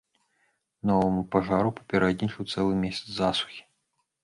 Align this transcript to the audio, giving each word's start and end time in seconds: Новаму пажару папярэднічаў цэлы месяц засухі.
Новаму 0.91 1.21
пажару 1.35 1.69
папярэднічаў 1.81 2.51
цэлы 2.55 2.73
месяц 2.87 3.07
засухі. 3.21 3.61